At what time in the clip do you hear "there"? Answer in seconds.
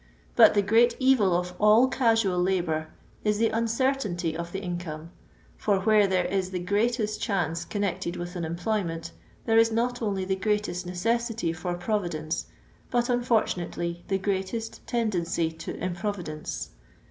6.07-6.25, 9.45-9.59